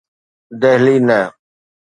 دهلي 0.61 0.97
نه. 1.07 1.19